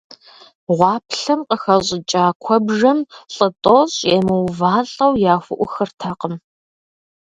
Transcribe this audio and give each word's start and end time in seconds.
Гъуаплъэм 0.77 1.41
къыхэщӀыкӀа 1.47 2.25
куэбжэм 2.43 2.99
лӀы 3.33 3.47
тӀощӀ 3.63 4.01
емыувэлӀауэ 4.15 5.17
яхуӀухыртэкъым. 5.33 6.35